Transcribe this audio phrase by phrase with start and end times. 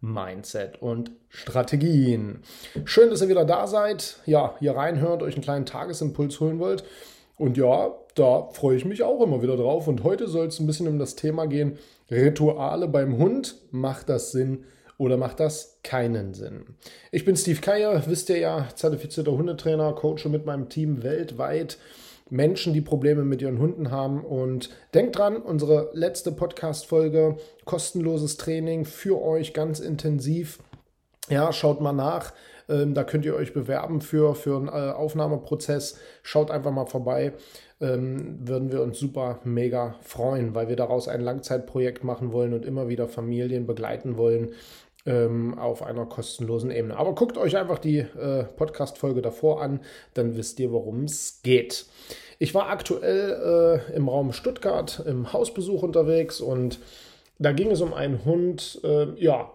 [0.00, 2.42] Mindset und Strategien.
[2.84, 4.16] Schön, dass ihr wieder da seid.
[4.26, 6.84] Ja, hier reinhört, euch einen kleinen Tagesimpuls holen wollt.
[7.36, 9.88] Und ja, da freue ich mich auch immer wieder drauf.
[9.88, 11.78] Und heute soll es ein bisschen um das Thema gehen:
[12.10, 13.56] Rituale beim Hund.
[13.70, 14.64] Macht das Sinn
[14.98, 16.64] oder macht das keinen Sinn?
[17.10, 21.78] Ich bin Steve Keier, wisst ihr ja, zertifizierter Hundetrainer, coache mit meinem Team weltweit
[22.30, 24.24] Menschen, die Probleme mit ihren Hunden haben.
[24.24, 30.60] Und denkt dran, unsere letzte Podcast-Folge, kostenloses Training für euch ganz intensiv.
[31.28, 32.32] Ja, schaut mal nach.
[32.68, 35.98] Ähm, da könnt ihr euch bewerben für, für einen äh, Aufnahmeprozess.
[36.22, 37.32] Schaut einfach mal vorbei.
[37.80, 42.64] Ähm, würden wir uns super mega freuen, weil wir daraus ein Langzeitprojekt machen wollen und
[42.64, 44.50] immer wieder Familien begleiten wollen
[45.06, 46.96] ähm, auf einer kostenlosen Ebene.
[46.96, 49.80] Aber guckt euch einfach die äh, Podcast-Folge davor an,
[50.14, 51.86] dann wisst ihr, worum es geht.
[52.38, 56.78] Ich war aktuell äh, im Raum Stuttgart im Hausbesuch unterwegs und
[57.38, 59.50] da ging es um einen Hund, äh, ja,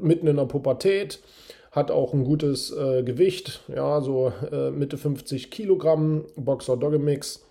[0.00, 1.20] mitten in der Pubertät,
[1.70, 7.46] hat auch ein gutes äh, Gewicht, ja, so äh, Mitte 50 Kilogramm, Boxer Dogge Mix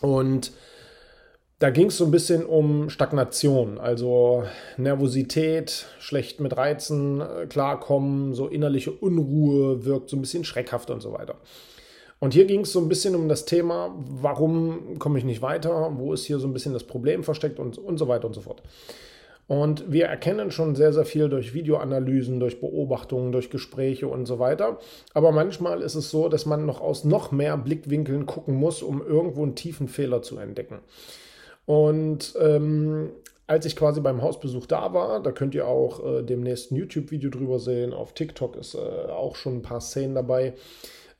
[0.00, 0.52] und
[1.60, 4.44] da ging es so ein bisschen um Stagnation, also
[4.78, 11.02] Nervosität, schlecht mit Reizen äh, klarkommen, so innerliche Unruhe, wirkt so ein bisschen schreckhaft und
[11.02, 11.34] so weiter.
[12.18, 15.92] Und hier ging es so ein bisschen um das Thema, warum komme ich nicht weiter,
[15.96, 18.40] wo ist hier so ein bisschen das Problem versteckt und, und so weiter und so
[18.40, 18.62] fort.
[19.46, 24.38] Und wir erkennen schon sehr, sehr viel durch Videoanalysen, durch Beobachtungen, durch Gespräche und so
[24.38, 24.78] weiter.
[25.12, 29.04] Aber manchmal ist es so, dass man noch aus noch mehr Blickwinkeln gucken muss, um
[29.06, 30.78] irgendwo einen tiefen Fehler zu entdecken.
[31.70, 33.12] Und ähm,
[33.46, 37.30] als ich quasi beim Hausbesuch da war, da könnt ihr auch äh, demnächst ein YouTube-Video
[37.30, 40.54] drüber sehen, auf TikTok ist äh, auch schon ein paar Szenen dabei,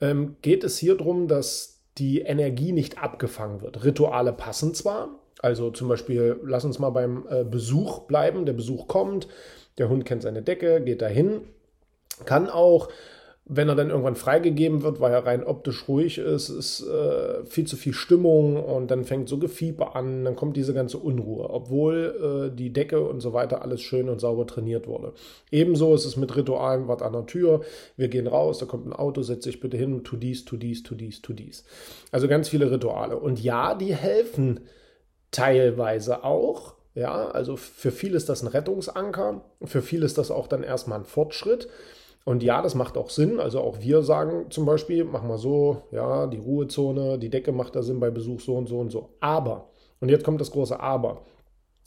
[0.01, 3.85] ähm, geht es hier darum, dass die Energie nicht abgefangen wird.
[3.85, 8.89] Rituale passen zwar, also zum Beispiel, lass uns mal beim äh, Besuch bleiben, der Besuch
[8.89, 9.29] kommt,
[9.79, 11.43] der Hund kennt seine Decke, geht dahin,
[12.25, 12.89] kann auch
[13.53, 17.67] wenn er dann irgendwann freigegeben wird, weil er rein optisch ruhig ist, ist äh, viel
[17.67, 22.51] zu viel Stimmung und dann fängt so Gefieber an, dann kommt diese ganze Unruhe, obwohl
[22.53, 25.15] äh, die Decke und so weiter alles schön und sauber trainiert wurde.
[25.51, 27.63] Ebenso ist es mit Ritualen, was an der Tür,
[27.97, 30.85] wir gehen raus, da kommt ein Auto, setz dich bitte hin, tu dies, tu dies,
[30.85, 31.65] tu dies, tu dies.
[32.13, 33.19] Also ganz viele Rituale.
[33.19, 34.61] Und ja, die helfen
[35.33, 36.75] teilweise auch.
[36.95, 41.01] Ja, also für viele ist das ein Rettungsanker, für viele ist das auch dann erstmal
[41.01, 41.69] ein Fortschritt.
[42.25, 43.41] Und ja, das macht auch Sinn.
[43.41, 47.75] Also auch wir sagen zum Beispiel, mach mal so, ja, die Ruhezone, die Decke macht
[47.75, 49.11] da Sinn bei Besuch so und so und so.
[49.21, 49.71] Aber,
[50.01, 51.23] und jetzt kommt das große Aber.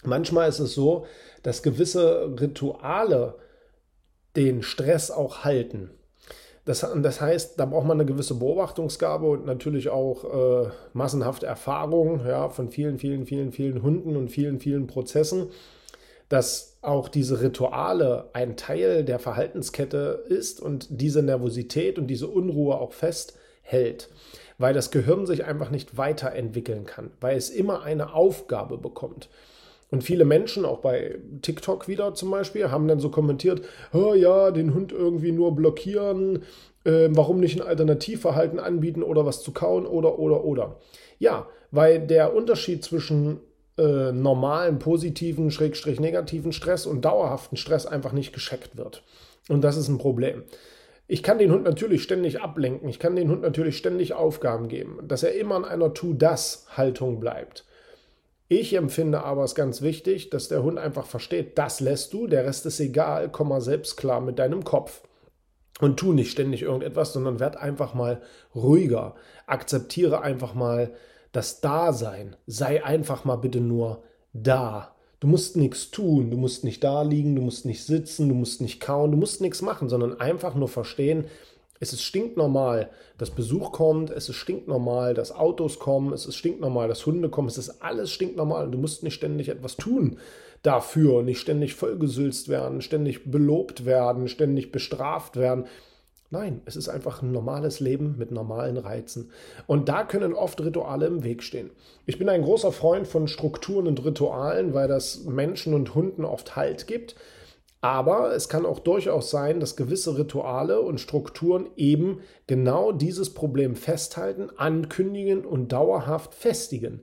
[0.04, 1.06] Manchmal ist es so,
[1.44, 3.36] dass gewisse Rituale
[4.36, 5.92] den Stress auch halten.
[6.66, 12.26] Das, das heißt, da braucht man eine gewisse Beobachtungsgabe und natürlich auch äh, massenhafte Erfahrung
[12.26, 15.48] ja, von vielen, vielen, vielen, vielen Hunden und vielen, vielen Prozessen
[16.34, 22.80] dass auch diese Rituale ein Teil der Verhaltenskette ist und diese Nervosität und diese Unruhe
[22.80, 24.10] auch festhält,
[24.58, 29.30] weil das Gehirn sich einfach nicht weiterentwickeln kann, weil es immer eine Aufgabe bekommt.
[29.92, 33.62] Und viele Menschen, auch bei TikTok wieder zum Beispiel, haben dann so kommentiert,
[33.94, 36.42] oh ja, den Hund irgendwie nur blockieren,
[36.84, 40.80] äh, warum nicht ein Alternativverhalten anbieten oder was zu kauen oder oder oder.
[41.20, 43.40] Ja, weil der Unterschied zwischen
[43.78, 49.04] äh, normalen, positiven, schrägstrich negativen Stress und dauerhaften Stress einfach nicht gescheckt wird.
[49.50, 50.44] Und das ist ein Problem.
[51.08, 55.00] Ich kann den Hund natürlich ständig ablenken, ich kann den Hund natürlich ständig Aufgaben geben,
[55.08, 57.66] dass er immer in einer Tu-Das-Haltung bleibt.
[58.48, 62.46] Ich empfinde aber es ganz wichtig, dass der Hund einfach versteht, das lässt du, der
[62.46, 65.02] Rest ist egal, komm mal selbst klar mit deinem Kopf.
[65.80, 68.22] Und tu nicht ständig irgendetwas, sondern werd einfach mal
[68.54, 69.16] ruhiger.
[69.48, 70.92] Akzeptiere einfach mal,
[71.34, 72.38] das Dasein.
[72.48, 74.96] Sei einfach mal bitte nur da.
[75.20, 78.62] Du musst nichts tun, du musst nicht da liegen, du musst nicht sitzen, du musst
[78.62, 81.26] nicht kauen, du musst nichts machen, sondern einfach nur verstehen,
[81.80, 86.88] Es ist stinknormal, dass Besuch kommt, es ist stinknormal, dass Autos kommen, es ist stinknormal,
[86.88, 88.72] dass Hunde kommen, es ist alles stinknormal.
[88.72, 90.18] Du musst nicht ständig etwas tun
[90.62, 95.66] dafür, nicht ständig vollgesülzt werden, ständig belobt werden, ständig bestraft werden.
[96.34, 99.30] Nein, es ist einfach ein normales Leben mit normalen Reizen.
[99.68, 101.70] Und da können oft Rituale im Weg stehen.
[102.08, 106.56] Ich bin ein großer Freund von Strukturen und Ritualen, weil das Menschen und Hunden oft
[106.56, 107.14] Halt gibt.
[107.82, 113.76] Aber es kann auch durchaus sein, dass gewisse Rituale und Strukturen eben genau dieses Problem
[113.76, 117.02] festhalten, ankündigen und dauerhaft festigen.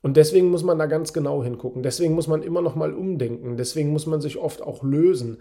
[0.00, 1.82] Und deswegen muss man da ganz genau hingucken.
[1.84, 3.56] Deswegen muss man immer noch mal umdenken.
[3.56, 5.38] Deswegen muss man sich oft auch lösen.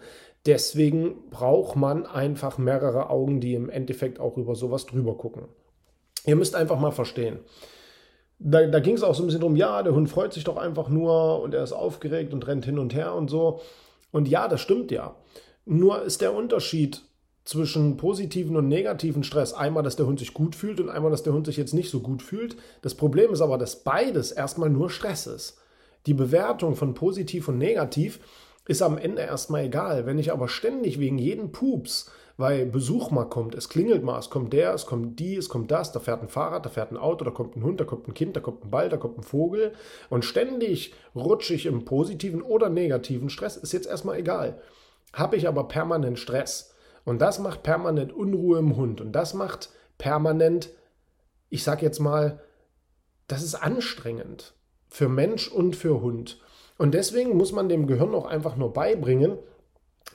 [0.48, 5.44] Deswegen braucht man einfach mehrere Augen, die im Endeffekt auch über sowas drüber gucken.
[6.26, 7.40] Ihr müsst einfach mal verstehen.
[8.40, 10.56] Da, da ging es auch so ein bisschen drum, ja, der Hund freut sich doch
[10.56, 13.60] einfach nur und er ist aufgeregt und rennt hin und her und so.
[14.12, 15.18] Und ja, das stimmt ja.
[15.66, 17.02] Nur ist der Unterschied
[17.44, 21.24] zwischen positiven und negativen Stress einmal, dass der Hund sich gut fühlt und einmal, dass
[21.24, 22.56] der Hund sich jetzt nicht so gut fühlt.
[22.82, 25.58] Das Problem ist aber, dass beides erstmal nur Stress ist.
[26.06, 28.22] Die Bewertung von positiv und negativ
[28.68, 30.06] ist am Ende erstmal egal.
[30.06, 34.30] Wenn ich aber ständig wegen jeden Pups, weil Besuch mal kommt, es klingelt mal, es
[34.30, 36.98] kommt der, es kommt die, es kommt das, da fährt ein Fahrrad, da fährt ein
[36.98, 39.18] Auto, da kommt ein Hund, da kommt ein Kind, da kommt ein Ball, da kommt
[39.18, 39.74] ein Vogel
[40.10, 44.62] und ständig rutsche ich im positiven oder negativen Stress, ist jetzt erstmal egal.
[45.14, 46.76] Habe ich aber permanent Stress
[47.06, 50.70] und das macht permanent Unruhe im Hund und das macht permanent,
[51.50, 52.40] ich sag jetzt mal,
[53.28, 54.54] das ist anstrengend
[54.90, 56.40] für Mensch und für Hund.
[56.78, 59.38] Und deswegen muss man dem Gehirn auch einfach nur beibringen,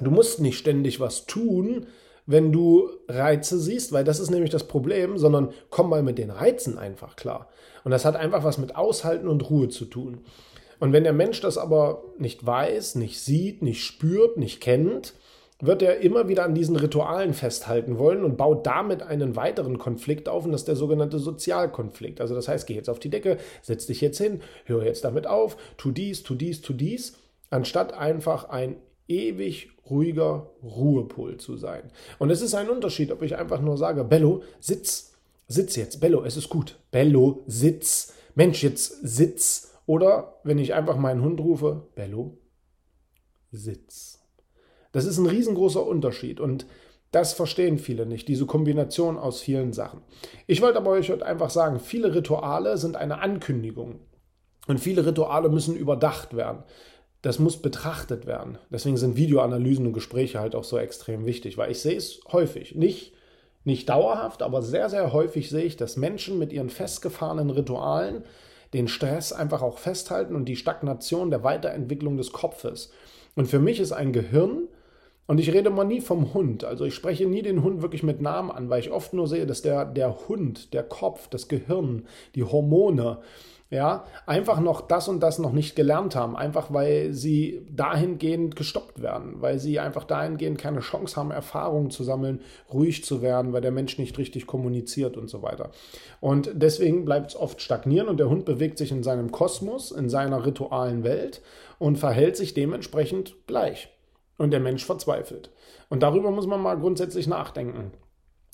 [0.00, 1.86] du musst nicht ständig was tun,
[2.26, 6.30] wenn du Reize siehst, weil das ist nämlich das Problem, sondern komm mal mit den
[6.30, 7.48] Reizen einfach klar.
[7.84, 10.20] Und das hat einfach was mit Aushalten und Ruhe zu tun.
[10.78, 15.14] Und wenn der Mensch das aber nicht weiß, nicht sieht, nicht spürt, nicht kennt,
[15.62, 20.28] wird er immer wieder an diesen Ritualen festhalten wollen und baut damit einen weiteren Konflikt
[20.28, 22.20] auf und das ist der sogenannte Sozialkonflikt.
[22.20, 25.28] Also das heißt, geh jetzt auf die Decke, setz dich jetzt hin, hör jetzt damit
[25.28, 27.16] auf, tu dies, tu dies, tu dies,
[27.50, 28.76] anstatt einfach ein
[29.06, 31.92] ewig ruhiger Ruhepol zu sein.
[32.18, 35.14] Und es ist ein Unterschied, ob ich einfach nur sage, Bello, sitz,
[35.46, 39.74] sitz jetzt, Bello, es ist gut, Bello, sitz, Mensch, jetzt sitz.
[39.86, 42.36] Oder wenn ich einfach meinen Hund rufe, Bello,
[43.52, 44.21] sitz.
[44.92, 46.66] Das ist ein riesengroßer Unterschied und
[47.10, 50.00] das verstehen viele nicht, diese Kombination aus vielen Sachen.
[50.46, 54.00] Ich wollte aber euch heute einfach sagen, viele Rituale sind eine Ankündigung
[54.66, 56.62] und viele Rituale müssen überdacht werden.
[57.20, 58.58] Das muss betrachtet werden.
[58.70, 62.74] Deswegen sind Videoanalysen und Gespräche halt auch so extrem wichtig, weil ich sehe es häufig,
[62.74, 63.12] nicht
[63.64, 68.24] nicht dauerhaft, aber sehr, sehr häufig sehe ich, dass Menschen mit ihren festgefahrenen Ritualen
[68.72, 72.90] den Stress einfach auch festhalten und die Stagnation der Weiterentwicklung des Kopfes.
[73.36, 74.68] Und für mich ist ein Gehirn
[75.26, 76.64] und ich rede mal nie vom Hund.
[76.64, 79.46] Also ich spreche nie den Hund wirklich mit Namen an, weil ich oft nur sehe,
[79.46, 83.18] dass der, der Hund, der Kopf, das Gehirn, die Hormone,
[83.70, 89.00] ja, einfach noch das und das noch nicht gelernt haben, einfach weil sie dahingehend gestoppt
[89.00, 93.62] werden, weil sie einfach dahingehend keine Chance haben, Erfahrungen zu sammeln, ruhig zu werden, weil
[93.62, 95.70] der Mensch nicht richtig kommuniziert und so weiter.
[96.20, 100.10] Und deswegen bleibt es oft stagnieren und der Hund bewegt sich in seinem Kosmos, in
[100.10, 101.40] seiner ritualen Welt
[101.78, 103.88] und verhält sich dementsprechend gleich
[104.42, 105.50] und der Mensch verzweifelt.
[105.88, 107.92] Und darüber muss man mal grundsätzlich nachdenken.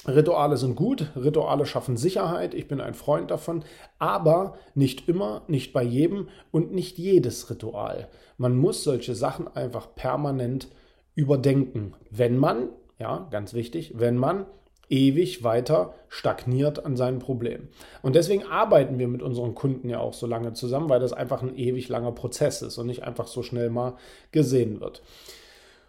[0.06, 3.64] Rituale sind gut, Rituale schaffen Sicherheit, ich bin ein Freund davon,
[3.98, 8.08] aber nicht immer, nicht bei jedem und nicht jedes Ritual.
[8.36, 10.68] Man muss solche Sachen einfach permanent
[11.14, 12.68] überdenken, wenn man,
[12.98, 14.44] ja, ganz wichtig, wenn man
[14.90, 17.68] ewig weiter stagniert an seinem Problem.
[18.02, 21.42] Und deswegen arbeiten wir mit unseren Kunden ja auch so lange zusammen, weil das einfach
[21.42, 23.94] ein ewig langer Prozess ist und nicht einfach so schnell mal
[24.32, 25.02] gesehen wird.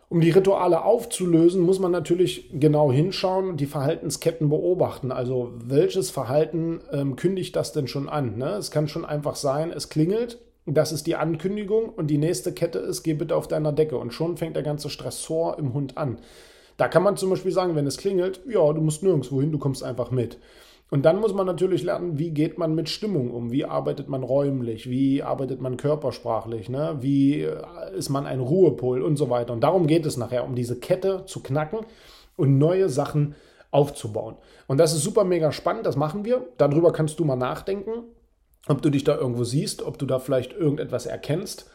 [0.10, 5.12] Um die Rituale aufzulösen, muss man natürlich genau hinschauen und die Verhaltensketten beobachten.
[5.12, 8.36] Also welches Verhalten ähm, kündigt das denn schon an?
[8.38, 8.50] Ne?
[8.54, 12.80] Es kann schon einfach sein, es klingelt, das ist die Ankündigung und die nächste Kette
[12.80, 16.18] ist, geh bitte auf deiner Decke und schon fängt der ganze Stressor im Hund an.
[16.78, 19.60] Da kann man zum Beispiel sagen, wenn es klingelt, ja, du musst nirgendwo hin, du
[19.60, 20.40] kommst einfach mit.
[20.90, 23.52] Und dann muss man natürlich lernen, wie geht man mit Stimmung um?
[23.52, 24.90] Wie arbeitet man räumlich?
[24.90, 26.68] Wie arbeitet man körpersprachlich?
[26.68, 26.98] Ne?
[27.00, 27.62] Wie äh,
[27.96, 29.54] ist man ein Ruhepol und so weiter?
[29.54, 31.80] Und darum geht es nachher, um diese Kette zu knacken
[32.36, 33.36] und neue Sachen
[33.70, 34.36] aufzubauen.
[34.66, 36.48] Und das ist super mega spannend, das machen wir.
[36.58, 38.06] Darüber kannst du mal nachdenken,
[38.68, 41.70] ob du dich da irgendwo siehst, ob du da vielleicht irgendetwas erkennst.